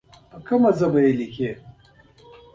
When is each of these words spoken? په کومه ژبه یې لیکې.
په 0.31 0.37
کومه 0.47 0.69
ژبه 0.77 0.99
یې 1.05 1.11
لیکې. 1.19 1.51